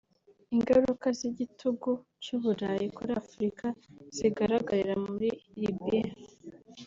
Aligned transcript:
Ingaruka 0.55 1.07
z’igitugu 1.17 1.91
cy’u 2.23 2.37
Burayi 2.43 2.85
kuri 2.97 3.11
Afurika 3.21 3.65
zigaragarira 4.15 4.95
muri 5.07 5.29
Libye 5.61 6.01